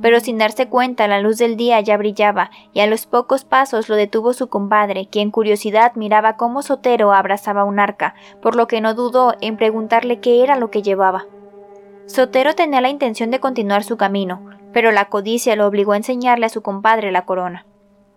pero 0.00 0.20
sin 0.20 0.38
darse 0.38 0.68
cuenta 0.68 1.08
la 1.08 1.20
luz 1.20 1.38
del 1.38 1.56
día 1.56 1.80
ya 1.80 1.96
brillaba, 1.96 2.50
y 2.72 2.80
a 2.80 2.86
los 2.86 3.06
pocos 3.06 3.44
pasos 3.44 3.88
lo 3.88 3.96
detuvo 3.96 4.32
su 4.32 4.48
compadre, 4.48 5.08
quien 5.10 5.30
curiosidad 5.30 5.92
miraba 5.94 6.36
cómo 6.36 6.62
Sotero 6.62 7.12
abrazaba 7.12 7.64
un 7.64 7.78
arca, 7.78 8.14
por 8.40 8.56
lo 8.56 8.66
que 8.66 8.80
no 8.80 8.94
dudó 8.94 9.34
en 9.40 9.56
preguntarle 9.56 10.20
qué 10.20 10.42
era 10.42 10.56
lo 10.56 10.70
que 10.70 10.82
llevaba. 10.82 11.26
Sotero 12.06 12.54
tenía 12.54 12.80
la 12.80 12.88
intención 12.88 13.30
de 13.30 13.40
continuar 13.40 13.84
su 13.84 13.96
camino, 13.96 14.46
pero 14.72 14.90
la 14.90 15.06
codicia 15.06 15.56
lo 15.56 15.66
obligó 15.66 15.92
a 15.92 15.96
enseñarle 15.96 16.46
a 16.46 16.50
su 16.50 16.62
compadre 16.62 17.12
la 17.12 17.24
corona. 17.24 17.66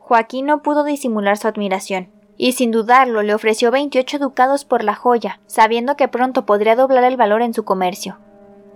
Joaquín 0.05 0.47
no 0.47 0.61
pudo 0.61 0.83
disimular 0.83 1.37
su 1.37 1.47
admiración, 1.47 2.09
y 2.35 2.51
sin 2.51 2.71
dudarlo 2.71 3.21
le 3.21 3.33
ofreció 3.33 3.71
veintiocho 3.71 4.19
ducados 4.19 4.65
por 4.65 4.83
la 4.83 4.95
joya, 4.95 5.39
sabiendo 5.47 5.95
que 5.95 6.09
pronto 6.09 6.45
podría 6.45 6.75
doblar 6.75 7.05
el 7.05 7.15
valor 7.15 7.41
en 7.41 7.53
su 7.53 7.63
comercio. 7.63 8.19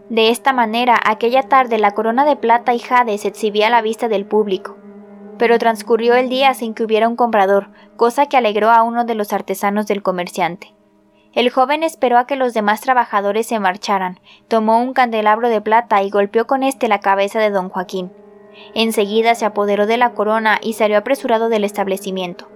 De 0.10 0.30
esta 0.30 0.54
manera, 0.54 0.98
aquella 1.04 1.44
tarde 1.44 1.80
la 1.80 1.92
corona 1.92 2.24
de 2.24 2.38
plata 2.38 2.74
y 2.74 2.80
jade 2.80 3.18
se 3.18 3.28
exhibía 3.28 3.68
a 3.68 3.70
la 3.70 3.82
vista 3.82 4.08
del 4.08 4.26
público. 4.26 4.78
Pero 5.38 5.60
transcurrió 5.60 6.16
el 6.16 6.30
día 6.30 6.54
sin 6.54 6.74
que 6.74 6.86
hubiera 6.86 7.10
un 7.10 7.18
comprador, 7.18 7.72
cosa 7.98 8.28
que 8.28 8.38
alegró 8.38 8.72
a 8.72 8.84
uno 8.84 9.04
de 9.04 9.16
los 9.16 9.34
artesanos 9.34 9.86
del 9.86 10.04
comerciante. 10.04 10.74
El 11.34 11.50
joven 11.50 11.84
esperó 11.84 12.20
a 12.20 12.26
que 12.26 12.38
los 12.38 12.54
demás 12.54 12.80
trabajadores 12.80 13.48
se 13.48 13.60
marcharan, 13.60 14.22
tomó 14.48 14.82
un 14.82 14.94
candelabro 14.94 15.50
de 15.50 15.60
plata 15.60 16.02
y 16.04 16.10
golpeó 16.10 16.48
con 16.48 16.64
éste 16.64 16.88
la 16.88 17.02
cabeza 17.02 17.42
de 17.42 17.50
don 17.50 17.68
Joaquín. 17.68 18.14
Enseguida 18.74 19.36
se 19.36 19.46
apoderó 19.46 19.88
de 19.88 19.98
la 19.98 20.14
corona 20.14 20.60
y 20.62 20.74
salió 20.74 20.98
apresurado 20.98 21.50
del 21.50 21.64
establecimiento. 21.64 22.48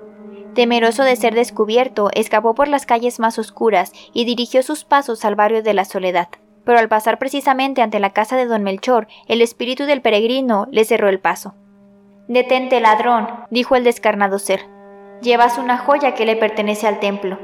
Temeroso 0.54 1.04
de 1.04 1.16
ser 1.16 1.34
descubierto, 1.34 2.10
escapó 2.14 2.56
por 2.56 2.68
las 2.68 2.86
calles 2.86 3.20
más 3.20 3.40
oscuras 3.40 3.92
y 4.14 4.26
dirigió 4.26 4.64
sus 4.64 4.84
pasos 4.84 5.24
al 5.26 5.36
barrio 5.36 5.64
de 5.64 5.74
la 5.74 5.86
Soledad 5.86 6.28
pero 6.64 6.80
al 6.80 6.90
pasar 6.90 7.18
precisamente 7.18 7.82
ante 7.82 8.00
la 8.00 8.12
casa 8.12 8.38
de 8.38 8.46
don 8.46 8.64
Melchor, 8.64 9.08
el 9.28 9.42
espíritu 9.42 9.86
del 9.86 10.02
peregrino 10.02 10.68
le 10.72 10.86
cerró 10.86 11.10
el 11.10 11.20
paso. 11.20 11.56
Detente, 12.28 12.80
ladrón, 12.80 13.28
dijo 13.50 13.76
el 13.76 13.84
descarnado 13.84 14.40
ser. 14.40 14.62
Llevas 15.22 15.58
una 15.58 15.78
joya 15.78 16.14
que 16.14 16.26
le 16.26 16.36
pertenece 16.36 16.88
al 16.88 17.00
templo. 17.00 17.40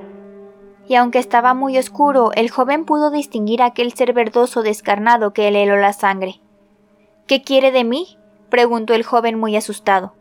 Y 0.88 0.96
aunque 0.96 1.20
estaba 1.20 1.54
muy 1.54 1.78
oscuro, 1.78 2.32
el 2.36 2.50
joven 2.50 2.86
pudo 2.86 3.12
distinguir 3.12 3.62
aquel 3.62 3.94
ser 3.94 4.14
verdoso 4.14 4.62
descarnado 4.62 5.34
que 5.34 5.50
le 5.52 5.64
heló 5.64 5.76
la 5.76 5.94
sangre. 5.94 6.42
¿Qué 7.28 7.42
quiere 7.42 7.72
de 7.72 7.84
mí? 7.84 8.17
Preguntó 8.50 8.94
el 8.94 9.04
joven 9.04 9.40
muy 9.40 9.56
asustado. 9.56 10.14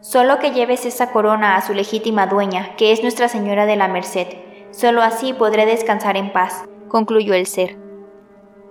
Solo 0.00 0.38
que 0.38 0.50
lleves 0.50 0.84
esa 0.84 1.12
corona 1.12 1.56
a 1.56 1.62
su 1.62 1.72
legítima 1.72 2.26
dueña, 2.26 2.76
que 2.76 2.92
es 2.92 3.02
Nuestra 3.02 3.28
Señora 3.28 3.66
de 3.66 3.76
la 3.76 3.88
Merced. 3.88 4.28
Solo 4.70 5.02
así 5.02 5.32
podré 5.32 5.66
descansar 5.66 6.16
en 6.16 6.32
paz, 6.32 6.64
concluyó 6.88 7.34
el 7.34 7.46
ser 7.46 7.84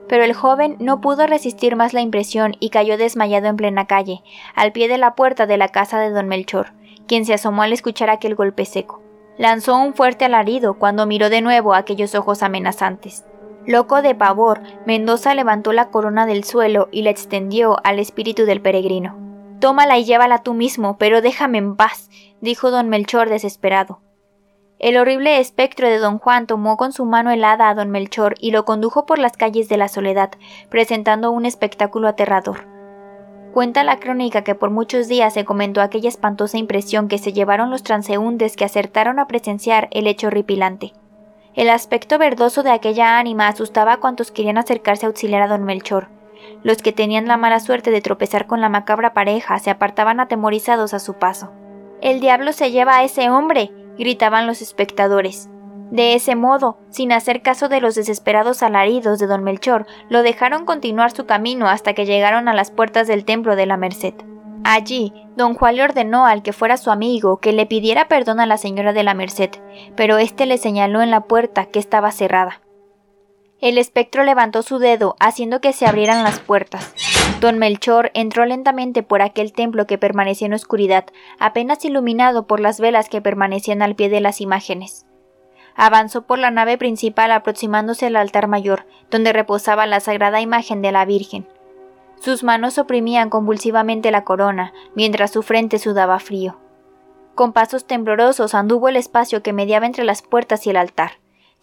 pero 0.08 0.24
el 0.24 0.34
joven 0.34 0.76
no 0.80 1.02
pudo 1.02 1.28
resistir 1.28 1.76
más 1.76 1.94
la 1.94 2.02
impresión 2.02 2.56
y 2.60 2.70
cayó 2.70 2.98
desmayado 2.98 3.48
en 3.48 3.58
plena 3.58 3.88
calle, 3.88 4.22
al 4.56 4.72
pie 4.72 4.88
de 4.88 4.98
la 4.98 5.16
puerta 5.16 5.46
de 5.46 5.58
la 5.58 5.70
casa 5.70 6.00
de 6.00 6.10
don 6.10 6.28
Melchor, 6.28 6.74
quien 7.08 7.26
se 7.26 7.34
asomó 7.34 7.64
al 7.64 7.74
escuchar 7.74 8.10
aquel 8.10 8.36
golpe 8.36 8.66
seco. 8.66 9.02
Lanzó 9.38 9.76
un 9.76 9.94
fuerte 9.94 10.26
alarido 10.26 10.76
cuando 10.76 11.08
miró 11.08 11.30
de 11.30 11.42
nuevo 11.42 11.74
aquellos 11.74 12.14
ojos 12.16 12.44
amenazantes. 12.44 13.26
Loco 13.66 14.02
de 14.02 14.14
pavor, 14.14 14.62
Mendoza 14.86 15.34
levantó 15.34 15.72
la 15.72 15.90
corona 15.90 16.26
del 16.26 16.44
suelo 16.44 16.90
y 16.92 17.04
la 17.04 17.12
extendió 17.12 17.78
al 17.86 18.00
espíritu 18.00 18.46
del 18.46 18.62
peregrino. 18.62 19.18
Tómala 19.62 19.98
y 19.98 20.04
llévala 20.04 20.44
tú 20.44 20.54
mismo, 20.54 20.98
pero 20.98 21.22
déjame 21.22 21.60
en 21.60 21.78
paz, 21.78 22.10
dijo 22.42 22.72
don 22.72 22.90
Melchor 22.90 23.30
desesperado. 23.30 24.02
El 24.80 24.98
horrible 24.98 25.40
espectro 25.40 25.88
de 25.88 25.98
don 25.98 26.20
Juan 26.20 26.46
tomó 26.46 26.76
con 26.76 26.92
su 26.92 27.06
mano 27.06 27.32
helada 27.32 27.70
a 27.70 27.74
don 27.74 27.90
Melchor 27.90 28.36
y 28.42 28.52
lo 28.52 28.66
condujo 28.66 29.06
por 29.06 29.18
las 29.18 29.38
calles 29.38 29.70
de 29.70 29.78
la 29.78 29.88
soledad, 29.88 30.32
presentando 30.70 31.32
un 31.32 31.46
espectáculo 31.46 32.10
aterrador. 32.10 32.68
Cuenta 33.54 33.86
la 33.86 34.00
crónica 34.00 34.44
que 34.44 34.56
por 34.56 34.72
muchos 34.72 35.08
días 35.08 35.34
se 35.34 35.46
comentó 35.46 35.80
aquella 35.80 36.10
espantosa 36.10 36.58
impresión 36.58 37.08
que 37.08 37.18
se 37.18 37.32
llevaron 37.32 37.70
los 37.70 37.84
transeúntes 37.84 38.58
que 38.58 38.66
acertaron 38.66 39.20
a 39.20 39.28
presenciar 39.28 39.88
el 39.92 40.08
hecho 40.08 40.28
horripilante. 40.28 40.92
El 41.56 41.70
aspecto 41.70 42.18
verdoso 42.18 42.64
de 42.64 42.72
aquella 42.72 43.20
ánima 43.20 43.48
asustaba 43.48 43.94
a 43.94 44.00
cuantos 44.00 44.32
querían 44.32 44.58
acercarse 44.58 45.06
a 45.06 45.10
auxiliar 45.10 45.42
a 45.44 45.48
don 45.48 45.64
Melchor. 45.64 46.10
Los 46.64 46.78
que 46.78 46.94
tenían 46.94 47.28
la 47.28 47.38
mala 47.38 47.60
suerte 47.60 47.92
de 47.92 48.02
tropezar 48.02 48.48
con 48.48 48.60
la 48.62 48.70
macabra 48.70 49.14
pareja 49.14 49.60
se 49.60 49.70
apartaban 49.70 50.20
atemorizados 50.20 50.94
a 50.94 51.00
su 51.00 51.14
paso. 51.14 51.52
El 52.02 52.20
diablo 52.20 52.54
se 52.54 52.72
lleva 52.72 52.98
a 52.98 53.04
ese 53.04 53.30
hombre 53.30 53.72
gritaban 53.98 54.48
los 54.48 54.62
espectadores. 54.62 55.50
De 55.92 56.16
ese 56.16 56.36
modo, 56.36 56.80
sin 56.90 57.12
hacer 57.12 57.42
caso 57.42 57.70
de 57.70 57.80
los 57.80 57.96
desesperados 57.96 58.64
alaridos 58.64 59.20
de 59.20 59.28
don 59.28 59.44
Melchor, 59.44 59.86
lo 60.10 60.24
dejaron 60.24 60.66
continuar 60.66 61.12
su 61.12 61.26
camino 61.26 61.68
hasta 61.68 61.94
que 61.94 62.06
llegaron 62.06 62.48
a 62.48 62.54
las 62.54 62.72
puertas 62.72 63.08
del 63.08 63.26
templo 63.26 63.56
de 63.56 63.68
la 63.68 63.78
Merced. 63.78 64.16
Allí, 64.64 65.12
don 65.36 65.56
Juan 65.56 65.76
le 65.76 65.84
ordenó 65.84 66.26
al 66.26 66.42
que 66.42 66.54
fuera 66.54 66.78
su 66.78 66.90
amigo 66.90 67.38
que 67.38 67.52
le 67.52 67.66
pidiera 67.66 68.08
perdón 68.08 68.40
a 68.40 68.46
la 68.46 68.58
señora 68.58 68.94
de 68.94 69.04
la 69.04 69.14
Merced, 69.14 69.52
pero 69.96 70.18
éste 70.18 70.46
le 70.46 70.58
señaló 70.58 71.02
en 71.02 71.12
la 71.12 71.22
puerta 71.22 71.66
que 71.66 71.80
estaba 71.80 72.12
cerrada. 72.12 72.62
El 73.60 73.78
espectro 73.78 74.24
levantó 74.24 74.62
su 74.62 74.78
dedo, 74.78 75.16
haciendo 75.20 75.62
que 75.62 75.72
se 75.72 75.86
abrieran 75.86 76.24
las 76.24 76.40
puertas. 76.40 76.94
Don 77.40 77.58
Melchor 77.58 78.12
entró 78.14 78.46
lentamente 78.46 79.04
por 79.04 79.22
aquel 79.22 79.54
templo 79.54 79.88
que 79.88 79.98
permanecía 79.98 80.48
en 80.48 80.54
oscuridad, 80.54 81.06
apenas 81.40 81.84
iluminado 81.86 82.46
por 82.46 82.60
las 82.60 82.80
velas 82.80 83.10
que 83.10 83.22
permanecían 83.22 83.82
al 83.82 83.96
pie 83.96 84.10
de 84.10 84.22
las 84.22 84.42
imágenes. 84.42 85.06
Avanzó 85.76 86.24
por 86.24 86.40
la 86.40 86.52
nave 86.52 86.78
principal 86.78 87.32
aproximándose 87.32 88.06
al 88.08 88.16
altar 88.18 88.48
mayor, 88.48 88.86
donde 89.10 89.34
reposaba 89.34 89.86
la 89.88 90.00
sagrada 90.00 90.42
imagen 90.42 90.82
de 90.82 90.92
la 90.92 91.06
Virgen. 91.06 91.48
Sus 92.24 92.44
manos 92.44 92.78
oprimían 92.78 93.30
convulsivamente 93.30 94.12
la 94.12 94.24
corona, 94.24 94.74
mientras 94.96 95.32
su 95.32 95.42
frente 95.44 95.80
sudaba 95.80 96.20
frío. 96.20 96.60
Con 97.36 97.52
pasos 97.52 97.86
temblorosos 97.86 98.54
anduvo 98.54 98.88
el 98.88 98.96
espacio 98.96 99.42
que 99.42 99.54
mediaba 99.54 99.86
entre 99.86 100.06
las 100.06 100.22
puertas 100.22 100.66
y 100.66 100.70
el 100.70 100.78
altar 100.78 101.14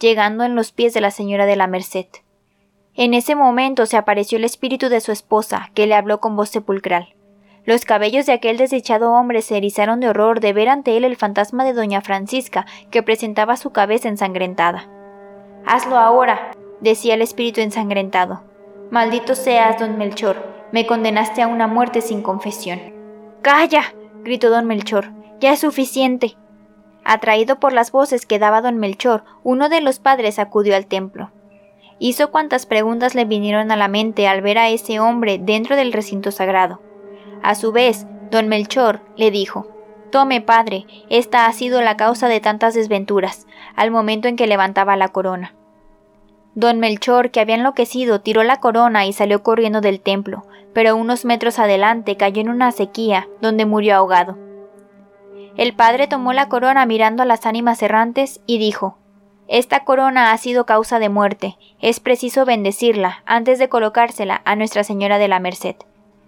llegando 0.01 0.45
en 0.45 0.57
los 0.57 0.73
pies 0.73 0.95
de 0.95 1.01
la 1.01 1.13
señora 1.13 1.47
de 1.47 1.55
la 1.55 1.69
Merced. 1.69 2.07
En 2.95 3.15
ese 3.15 3.37
momento 3.37 3.87
se 3.87 3.97
apareció 3.97 4.39
el 4.39 4.45
espíritu 4.45 4.89
de 4.89 5.01
su 5.01 5.13
esposa, 5.13 5.71
que 5.75 5.87
le 5.87 5.95
habló 5.95 6.21
con 6.21 6.35
voz 6.35 6.49
sepulcral. 6.49 7.15
Los 7.65 7.85
cabellos 7.85 8.27
de 8.27 8.33
aquel 8.33 8.57
desdichado 8.57 9.13
hombre 9.13 9.43
se 9.43 9.59
erizaron 9.59 10.01
de 10.01 10.09
horror 10.09 10.41
de 10.41 10.55
ver 10.55 10.69
ante 10.71 10.97
él 10.97 11.05
el 11.05 11.17
fantasma 11.17 11.65
de 11.65 11.75
doña 11.75 12.01
Francisca, 12.01 12.67
que 12.91 13.03
presentaba 13.03 13.57
su 13.57 13.71
cabeza 13.71 14.09
ensangrentada. 14.09 14.89
Hazlo 15.67 15.99
ahora, 15.99 16.53
decía 16.81 17.15
el 17.15 17.23
espíritu 17.23 17.61
ensangrentado. 17.61 18.50
Maldito 18.91 19.37
seas, 19.37 19.79
don 19.79 19.99
Melchor, 19.99 20.67
me 20.73 20.85
condenaste 20.85 21.43
a 21.43 21.47
una 21.47 21.69
muerte 21.69 22.01
sin 22.01 22.23
confesión. 22.23 22.81
Calla, 23.41 23.95
gritó 24.25 24.51
don 24.51 24.67
Melchor, 24.67 25.13
ya 25.39 25.53
es 25.53 25.61
suficiente. 25.61 26.37
Atraído 27.05 27.61
por 27.61 27.73
las 27.73 27.93
voces 27.93 28.27
que 28.27 28.41
daba 28.41 28.63
don 28.63 28.79
Melchor, 28.79 29.23
uno 29.45 29.69
de 29.69 29.81
los 29.81 30.01
padres 30.01 30.41
acudió 30.41 30.75
al 30.75 30.87
templo. 30.87 31.31
Hizo 32.01 32.33
cuantas 32.33 32.67
preguntas 32.67 33.15
le 33.15 33.25
vinieron 33.27 33.71
a 33.71 33.77
la 33.77 33.87
mente 33.87 34.27
al 34.27 34.43
ver 34.43 34.59
a 34.59 34.71
ese 34.71 34.99
hombre 34.99 35.39
dentro 35.41 35.77
del 35.77 35.93
recinto 35.93 36.33
sagrado. 36.33 36.81
A 37.45 37.55
su 37.55 37.71
vez, 37.71 38.09
don 38.33 38.49
Melchor 38.49 39.03
le 39.17 39.31
dijo 39.31 39.69
Tome, 40.11 40.41
padre, 40.41 40.87
esta 41.11 41.47
ha 41.47 41.53
sido 41.53 41.81
la 41.81 41.97
causa 41.97 42.27
de 42.27 42.41
tantas 42.41 42.75
desventuras, 42.75 43.47
al 43.77 43.93
momento 43.93 44.27
en 44.27 44.35
que 44.35 44.49
levantaba 44.49 44.97
la 44.97 45.09
corona. 45.11 45.55
Don 46.55 46.81
Melchor, 46.81 47.31
que 47.31 47.41
había 47.41 47.55
enloquecido, 47.55 48.21
tiró 48.21 48.43
la 48.43 48.57
corona 48.59 49.07
y 49.07 49.13
salió 49.13 49.43
corriendo 49.43 49.81
del 49.81 50.01
templo, 50.01 50.45
pero 50.73 50.97
unos 50.97 51.25
metros 51.25 51.59
adelante 51.59 52.17
cayó 52.17 52.41
en 52.41 52.49
una 52.49 52.73
sequía, 52.73 53.29
donde 53.41 53.67
murió 53.67 53.97
ahogado. 53.97 54.37
El 55.57 55.75
padre 55.75 56.09
tomó 56.09 56.33
la 56.33 56.49
corona 56.49 56.87
mirando 56.87 57.23
a 57.23 57.27
las 57.27 57.47
ánimas 57.47 57.83
errantes 57.83 58.41
y 58.47 58.59
dijo 58.59 58.99
Esta 59.47 59.85
corona 59.85 60.33
ha 60.33 60.39
sido 60.39 60.67
causa 60.67 60.99
de 60.99 61.09
muerte, 61.09 61.57
es 61.81 62.01
preciso 62.01 62.45
bendecirla 62.45 63.23
antes 63.27 63.59
de 63.59 63.69
colocársela 63.69 64.43
a 64.45 64.57
Nuestra 64.57 64.83
Señora 64.83 65.19
de 65.19 65.29
la 65.29 65.39
Merced. 65.39 65.77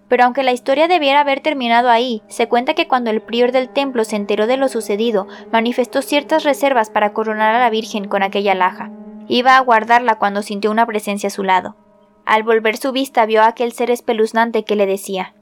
Pero 0.09 0.25
aunque 0.25 0.43
la 0.43 0.53
historia 0.53 0.89
debiera 0.89 1.21
haber 1.21 1.41
terminado 1.41 1.89
ahí, 1.89 2.23
se 2.29 2.47
cuenta 2.47 2.75
que 2.75 2.87
cuando 2.87 3.11
el 3.11 3.23
prior 3.23 3.51
del 3.51 3.71
templo 3.71 4.05
se 4.05 4.17
enteró 4.17 4.47
de 4.47 4.59
lo 4.59 4.69
sucedido, 4.69 5.27
manifestó 5.51 6.03
ciertas 6.03 6.45
reservas 6.45 6.91
para 6.91 7.13
coronar 7.13 7.55
a 7.55 7.61
la 7.61 7.71
Virgen 7.71 8.07
con 8.09 8.23
aquella 8.23 8.55
laja. 8.55 8.91
Iba 9.29 9.57
a 9.57 9.61
guardarla 9.61 10.17
cuando 10.17 10.43
sintió 10.43 10.71
una 10.71 10.87
presencia 10.87 11.29
a 11.29 11.31
su 11.31 11.43
lado. 11.43 11.77
Al 12.25 12.43
volver 12.43 12.77
su 12.77 12.93
vista 12.93 13.27
vio 13.27 13.43
a 13.43 13.49
aquel 13.49 13.73
ser 13.73 13.91
espeluznante 13.91 14.65
que 14.65 14.77
le 14.77 14.87
decía 14.87 15.35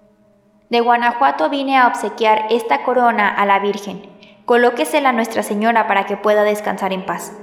de 0.70 0.80
Guanajuato 0.80 1.50
vine 1.50 1.76
a 1.76 1.88
obsequiar 1.88 2.46
esta 2.48 2.84
corona 2.84 3.28
a 3.28 3.44
la 3.44 3.58
Virgen. 3.58 4.02
Colóquesela 4.46 5.08
a 5.08 5.12
Nuestra 5.12 5.42
Señora 5.42 5.88
para 5.88 6.06
que 6.06 6.16
pueda 6.16 6.44
descansar 6.44 6.92
en 6.92 7.04
paz. 7.04 7.36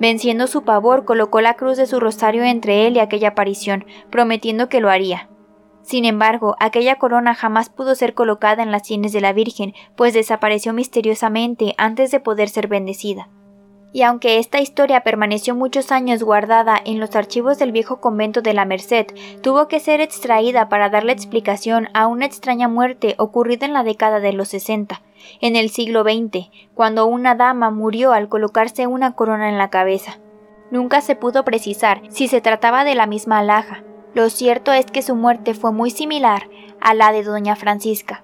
Venciendo 0.00 0.46
su 0.46 0.64
pavor, 0.64 1.04
colocó 1.04 1.42
la 1.42 1.54
cruz 1.54 1.76
de 1.76 1.86
su 1.86 2.00
rosario 2.00 2.42
entre 2.44 2.86
él 2.86 2.96
y 2.96 3.00
aquella 3.00 3.28
aparición, 3.28 3.84
prometiendo 4.10 4.70
que 4.70 4.80
lo 4.80 4.88
haría. 4.88 5.28
Sin 5.82 6.06
embargo, 6.06 6.56
aquella 6.58 6.96
corona 6.96 7.34
jamás 7.34 7.68
pudo 7.68 7.94
ser 7.94 8.14
colocada 8.14 8.62
en 8.62 8.72
las 8.72 8.86
sienes 8.86 9.12
de 9.12 9.20
la 9.20 9.34
Virgen, 9.34 9.74
pues 9.94 10.14
desapareció 10.14 10.72
misteriosamente 10.72 11.74
antes 11.76 12.10
de 12.10 12.20
poder 12.20 12.48
ser 12.48 12.66
bendecida. 12.68 13.28
Y 13.92 14.02
aunque 14.02 14.38
esta 14.38 14.60
historia 14.60 15.02
permaneció 15.02 15.54
muchos 15.54 15.92
años 15.92 16.22
guardada 16.22 16.78
en 16.84 17.00
los 17.00 17.16
archivos 17.16 17.58
del 17.58 17.72
viejo 17.72 18.00
convento 18.00 18.42
de 18.42 18.54
la 18.54 18.64
Merced, 18.64 19.06
tuvo 19.42 19.68
que 19.68 19.80
ser 19.80 20.00
extraída 20.00 20.68
para 20.68 20.90
darle 20.90 21.12
explicación 21.12 21.88
a 21.94 22.06
una 22.06 22.26
extraña 22.26 22.68
muerte 22.68 23.14
ocurrida 23.18 23.66
en 23.66 23.72
la 23.72 23.82
década 23.82 24.20
de 24.20 24.32
los 24.32 24.48
60, 24.48 25.00
en 25.40 25.56
el 25.56 25.70
siglo 25.70 26.02
XX, 26.02 26.50
cuando 26.74 27.06
una 27.06 27.34
dama 27.34 27.70
murió 27.70 28.12
al 28.12 28.28
colocarse 28.28 28.86
una 28.86 29.14
corona 29.14 29.48
en 29.48 29.58
la 29.58 29.70
cabeza. 29.70 30.18
Nunca 30.70 31.00
se 31.00 31.16
pudo 31.16 31.44
precisar 31.44 32.02
si 32.10 32.28
se 32.28 32.40
trataba 32.40 32.84
de 32.84 32.94
la 32.94 33.06
misma 33.06 33.38
alhaja. 33.38 33.82
Lo 34.14 34.28
cierto 34.28 34.72
es 34.72 34.86
que 34.86 35.02
su 35.02 35.14
muerte 35.14 35.54
fue 35.54 35.72
muy 35.72 35.90
similar 35.90 36.48
a 36.80 36.92
la 36.92 37.12
de 37.12 37.22
doña 37.22 37.56
Francisca. 37.56 38.22